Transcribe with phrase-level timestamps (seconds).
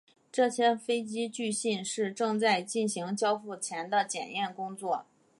[0.31, 5.05] 这些飞机据信是正在进行交付前的检验工作。